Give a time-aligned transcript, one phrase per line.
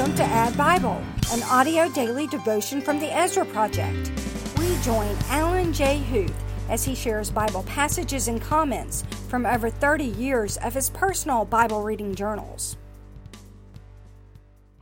[0.00, 0.98] Welcome to Add Bible,
[1.30, 4.10] an audio daily devotion from the Ezra Project.
[4.58, 5.98] We join Alan J.
[5.98, 6.32] Huth
[6.70, 11.82] as he shares Bible passages and comments from over 30 years of his personal Bible
[11.82, 12.78] reading journals.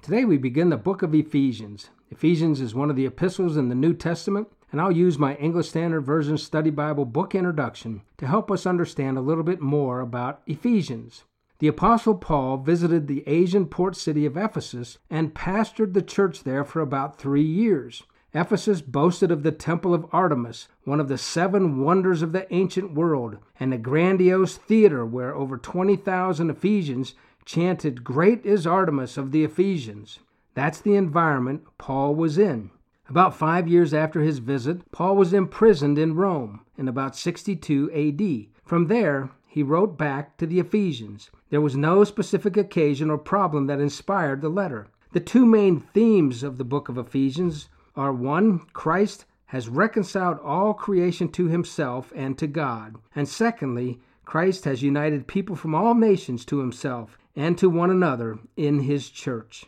[0.02, 1.91] Today we begin the book of Ephesians.
[2.12, 5.71] Ephesians is one of the epistles in the New Testament, and I'll use my English
[5.71, 10.43] Standard Version Study Bible book introduction to help us understand a little bit more about
[10.46, 11.24] Ephesians.
[11.61, 16.65] The Apostle Paul visited the Asian port city of Ephesus and pastored the church there
[16.65, 18.05] for about three years.
[18.33, 22.95] Ephesus boasted of the Temple of Artemis, one of the seven wonders of the ancient
[22.95, 29.43] world, and a grandiose theater where over 20,000 Ephesians chanted, Great is Artemis of the
[29.43, 30.21] Ephesians.
[30.55, 32.71] That's the environment Paul was in.
[33.09, 38.63] About five years after his visit, Paul was imprisoned in Rome in about 62 AD.
[38.65, 41.30] From there, he wrote back to the Ephesians.
[41.49, 44.88] There was no specific occasion or problem that inspired the letter.
[45.13, 50.74] The two main themes of the book of Ephesians are one, Christ has reconciled all
[50.74, 56.45] creation to himself and to God, and secondly, Christ has united people from all nations
[56.45, 59.65] to himself and to one another in his church.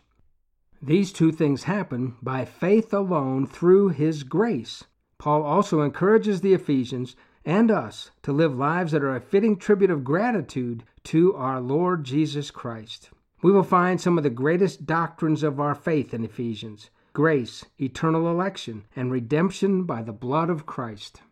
[0.83, 4.85] These two things happen by faith alone through his grace.
[5.17, 9.91] Paul also encourages the Ephesians and us to live lives that are a fitting tribute
[9.91, 13.11] of gratitude to our Lord Jesus Christ.
[13.43, 18.31] We will find some of the greatest doctrines of our faith in Ephesians grace, eternal
[18.31, 21.23] election, and redemption by the blood of Christ.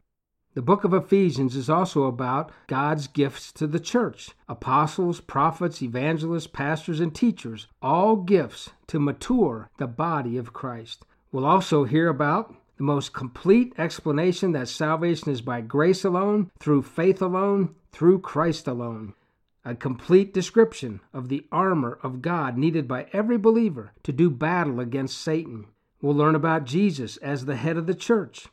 [0.54, 6.48] The book of Ephesians is also about God's gifts to the church apostles, prophets, evangelists,
[6.48, 11.04] pastors, and teachers, all gifts to mature the body of Christ.
[11.30, 16.82] We'll also hear about the most complete explanation that salvation is by grace alone, through
[16.82, 19.14] faith alone, through Christ alone.
[19.64, 24.80] A complete description of the armor of God needed by every believer to do battle
[24.80, 25.66] against Satan.
[26.00, 28.46] We'll learn about Jesus as the head of the church.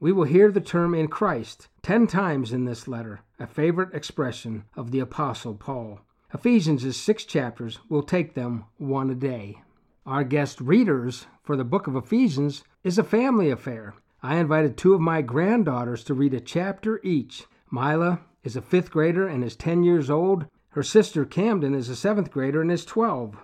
[0.00, 4.64] We will hear the term in Christ ten times in this letter, a favorite expression
[4.74, 6.00] of the Apostle Paul.
[6.32, 7.78] Ephesians is six chapters.
[7.88, 9.58] We'll take them one a day.
[10.08, 13.92] Our guest readers for the book of Ephesians is a family affair.
[14.22, 17.44] I invited two of my granddaughters to read a chapter each.
[17.70, 20.46] Mila is a fifth grader and is 10 years old.
[20.70, 23.36] Her sister Camden is a seventh grader and is 12.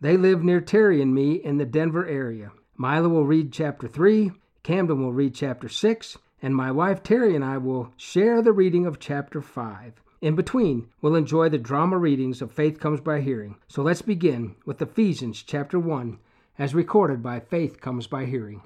[0.00, 2.50] They live near Terry and me in the Denver area.
[2.78, 7.44] Mila will read chapter 3, Camden will read chapter 6, and my wife Terry and
[7.44, 10.00] I will share the reading of chapter 5.
[10.20, 13.56] In between, we'll enjoy the drama readings of Faith Comes by Hearing.
[13.68, 16.18] So let's begin with Ephesians chapter 1,
[16.58, 18.62] as recorded by Faith Comes by Hearing.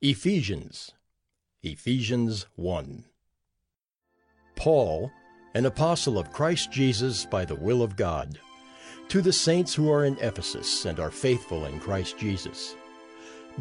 [0.00, 0.92] Ephesians,
[1.62, 3.04] Ephesians 1.
[4.56, 5.10] Paul,
[5.54, 8.38] an apostle of Christ Jesus by the will of God,
[9.08, 12.76] to the saints who are in Ephesus and are faithful in Christ Jesus.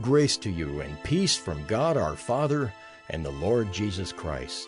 [0.01, 2.73] Grace to you and peace from God our Father
[3.09, 4.67] and the Lord Jesus Christ.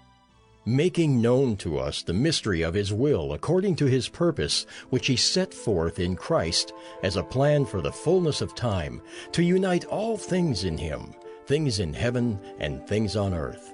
[0.65, 5.15] making known to us the mystery of his will according to his purpose, which he
[5.15, 6.73] set forth in Christ
[7.03, 9.01] as a plan for the fullness of time,
[9.31, 11.13] to unite all things in him,
[11.45, 13.73] things in heaven and things on earth.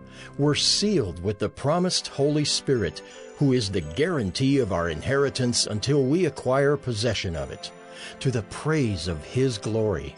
[0.37, 3.01] were sealed with the promised Holy Spirit,
[3.37, 7.71] who is the guarantee of our inheritance until we acquire possession of it,
[8.19, 10.15] to the praise of His glory.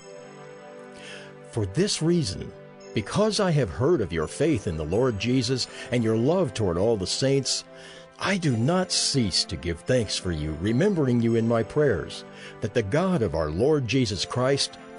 [1.51, 2.51] For this reason,
[2.93, 6.77] because I have heard of your faith in the Lord Jesus and your love toward
[6.77, 7.63] all the saints,
[8.19, 12.23] I do not cease to give thanks for you, remembering you in my prayers,
[12.61, 14.77] that the God of our Lord Jesus Christ,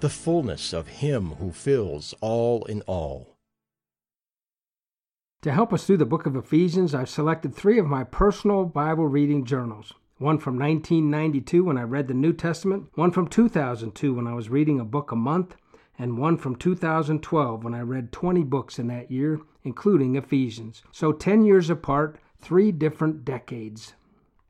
[0.00, 3.36] the fullness of him who fills all in all.
[5.42, 9.06] To help us through the book of Ephesians, I've selected three of my personal Bible
[9.06, 9.92] reading journals.
[10.18, 14.48] One from 1992 when I read the New Testament, one from 2002 when I was
[14.48, 15.56] reading a book a month,
[15.98, 20.82] and one from 2012 when I read 20 books in that year, including Ephesians.
[20.90, 23.94] So 10 years apart, three different decades.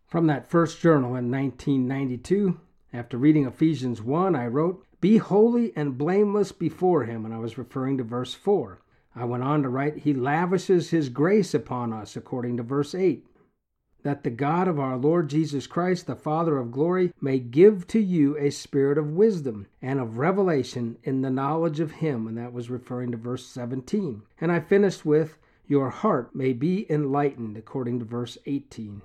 [0.06, 2.60] From that first journal in 1992,
[2.92, 7.58] after reading Ephesians 1, I wrote, Be holy and blameless before him, and I was
[7.58, 8.80] referring to verse 4.
[9.18, 13.26] I went on to write, He lavishes His grace upon us, according to verse 8,
[14.02, 17.98] that the God of our Lord Jesus Christ, the Father of glory, may give to
[17.98, 22.28] you a spirit of wisdom and of revelation in the knowledge of Him.
[22.28, 24.22] And that was referring to verse 17.
[24.38, 29.00] And I finished with, Your heart may be enlightened, according to verse 18.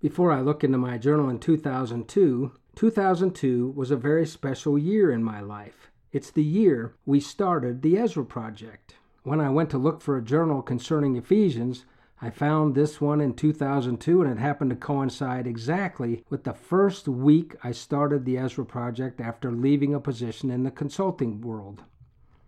[0.00, 5.20] Before I look into my journal in 2002, 2002 was a very special year in
[5.20, 5.90] my life.
[6.12, 8.94] It's the year we started the Ezra Project.
[9.24, 11.86] When I went to look for a journal concerning Ephesians,
[12.22, 17.08] I found this one in 2002, and it happened to coincide exactly with the first
[17.08, 21.82] week I started the Ezra Project after leaving a position in the consulting world.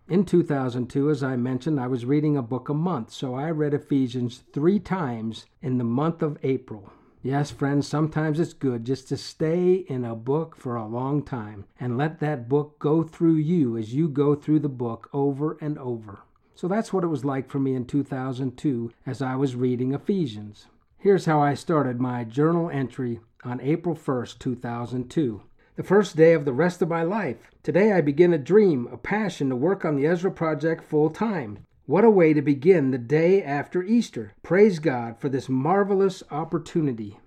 [0.07, 3.73] In 2002, as I mentioned, I was reading a book a month, so I read
[3.73, 6.93] Ephesians three times in the month of April.
[7.23, 11.65] Yes, friends, sometimes it's good just to stay in a book for a long time
[11.79, 15.77] and let that book go through you as you go through the book over and
[15.77, 16.21] over.
[16.55, 20.65] So that's what it was like for me in 2002 as I was reading Ephesians.
[20.97, 25.43] Here's how I started my journal entry on April 1st, 2002.
[25.75, 27.51] The first day of the rest of my life.
[27.61, 31.59] Today I begin a dream, a passion to work on the Ezra Project full time.
[31.91, 34.31] What a way to begin the day after Easter.
[34.43, 37.19] Praise God for this marvelous opportunity.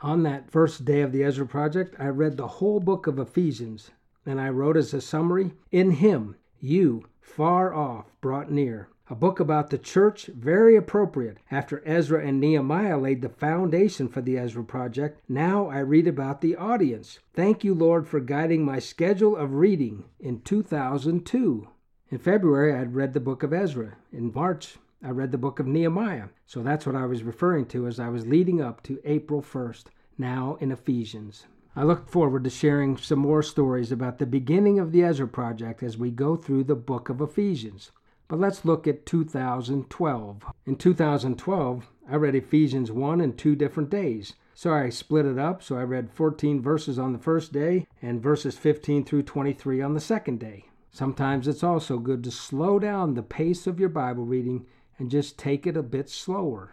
[0.00, 3.90] On that first day of the Ezra Project, I read the whole book of Ephesians,
[4.24, 8.88] and I wrote as a summary In Him, you, far off, brought near.
[9.10, 11.36] A book about the church, very appropriate.
[11.50, 16.40] After Ezra and Nehemiah laid the foundation for the Ezra Project, now I read about
[16.40, 17.18] the audience.
[17.34, 21.68] Thank you, Lord, for guiding my schedule of reading in 2002.
[22.08, 23.96] In February, I had read the book of Ezra.
[24.12, 26.28] In March, I read the book of Nehemiah.
[26.46, 29.86] So that's what I was referring to as I was leading up to April 1st,
[30.16, 31.46] now in Ephesians.
[31.74, 35.82] I look forward to sharing some more stories about the beginning of the Ezra Project
[35.82, 37.90] as we go through the book of Ephesians.
[38.28, 40.44] But let's look at 2012.
[40.64, 44.34] In 2012, I read Ephesians 1 in two different days.
[44.54, 45.60] So I split it up.
[45.60, 49.94] So I read 14 verses on the first day and verses 15 through 23 on
[49.94, 50.66] the second day.
[50.96, 54.64] Sometimes it's also good to slow down the pace of your Bible reading
[54.98, 56.72] and just take it a bit slower.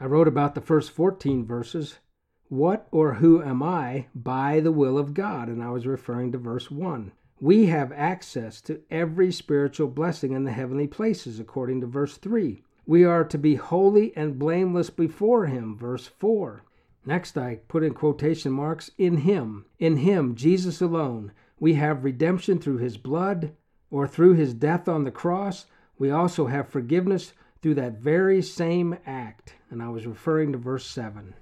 [0.00, 2.00] I wrote about the first 14 verses
[2.48, 5.46] what or who am I by the will of God?
[5.46, 7.12] And I was referring to verse 1.
[7.40, 12.64] We have access to every spiritual blessing in the heavenly places, according to verse 3.
[12.84, 16.64] We are to be holy and blameless before Him, verse 4.
[17.06, 19.66] Next, I put in quotation marks, in Him.
[19.78, 21.30] In Him, Jesus alone,
[21.62, 23.52] we have redemption through His blood,
[23.88, 25.66] or through His death on the cross.
[25.96, 29.54] We also have forgiveness through that very same act.
[29.70, 31.34] And I was referring to verse 7.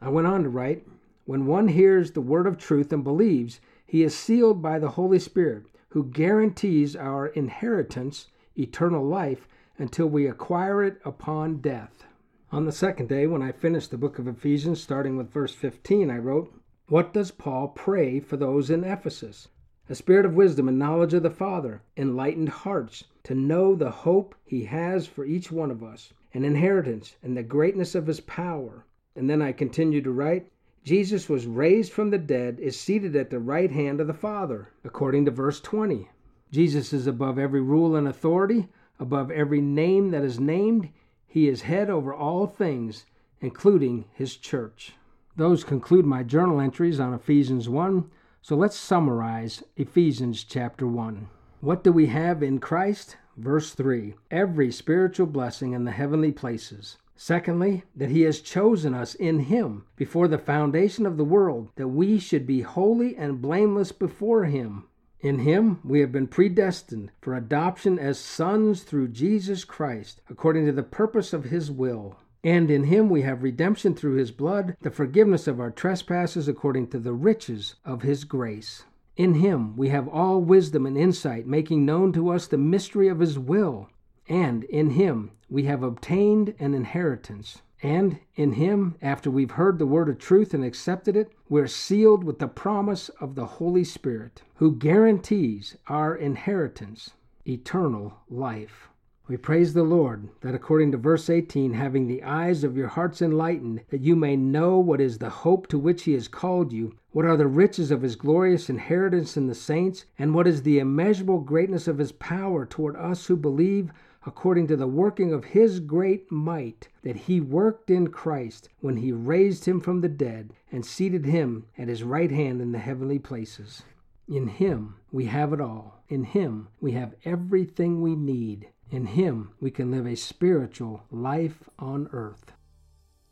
[0.00, 0.86] I went on to write
[1.26, 5.18] When one hears the word of truth and believes, he is sealed by the Holy
[5.18, 12.06] Spirit, who guarantees our inheritance, eternal life, until we acquire it upon death.
[12.50, 16.10] On the second day, when I finished the book of Ephesians, starting with verse 15,
[16.10, 16.50] I wrote,
[16.90, 19.48] What does Paul pray for those in Ephesus?
[19.88, 24.34] A spirit of wisdom and knowledge of the Father, enlightened hearts, to know the hope
[24.44, 28.84] he has for each one of us, an inheritance, and the greatness of his power
[29.16, 30.50] and then I continue to write,
[30.84, 34.68] Jesus was raised from the dead, is seated at the right hand of the Father,
[34.84, 36.08] according to verse 20.
[36.52, 38.68] Jesus is above every rule and authority,
[38.98, 40.90] above every name that is named.
[41.26, 43.04] He is head over all things,
[43.40, 44.94] including His church.
[45.36, 48.10] Those conclude my journal entries on Ephesians 1,
[48.42, 51.28] so let's summarize Ephesians chapter 1.
[51.60, 53.16] What do we have in Christ?
[53.36, 56.98] Verse 3 Every spiritual blessing in the heavenly places.
[57.14, 61.88] Secondly, that He has chosen us in Him before the foundation of the world, that
[61.88, 64.88] we should be holy and blameless before Him.
[65.20, 70.72] In Him we have been predestined for adoption as sons through Jesus Christ, according to
[70.72, 72.16] the purpose of His will.
[72.42, 76.88] And in Him we have redemption through His blood, the forgiveness of our trespasses, according
[76.88, 78.84] to the riches of His grace.
[79.16, 83.20] In Him we have all wisdom and insight, making known to us the mystery of
[83.20, 83.88] His will.
[84.28, 87.60] And in Him we have obtained an inheritance.
[87.82, 92.24] And in Him, after we've heard the word of truth and accepted it, we're sealed
[92.24, 97.10] with the promise of the Holy Spirit, who guarantees our inheritance,
[97.46, 98.89] eternal life.
[99.30, 103.22] We praise the Lord that according to verse 18, having the eyes of your hearts
[103.22, 106.96] enlightened, that you may know what is the hope to which He has called you,
[107.12, 110.80] what are the riches of His glorious inheritance in the saints, and what is the
[110.80, 113.92] immeasurable greatness of His power toward us who believe
[114.26, 119.12] according to the working of his great might that he worked in Christ when he
[119.12, 123.20] raised him from the dead and seated him at his right hand in the heavenly
[123.20, 123.84] places.
[124.26, 126.02] In him we have it all.
[126.08, 128.70] In him we have everything we need.
[128.90, 132.52] In him we can live a spiritual life on earth.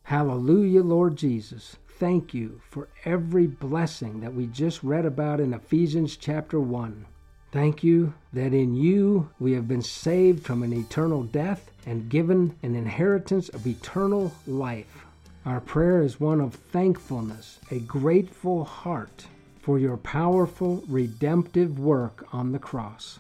[0.04, 1.76] Hallelujah, Lord Jesus.
[1.98, 7.06] Thank you for every blessing that we just read about in Ephesians chapter 1.
[7.50, 12.54] Thank you that in you we have been saved from an eternal death and given
[12.62, 15.06] an inheritance of eternal life.
[15.44, 19.26] Our prayer is one of thankfulness, a grateful heart
[19.60, 23.18] for your powerful redemptive work on the cross.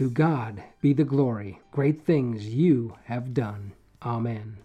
[0.00, 3.74] To God be the glory, great things you have done.
[4.02, 4.56] Amen.